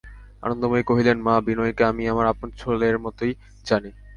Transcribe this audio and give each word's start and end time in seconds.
আনন্দময়ী 0.43 0.83
কহিলেন, 0.83 1.17
মা, 1.21 1.33
বিনয়কে 1.47 1.83
আমি 1.85 2.03
আমার 2.07 2.25
আপন 2.27 2.47
ছেলের 2.59 2.95
মতোই 2.99 3.31
জানি। 3.65 3.91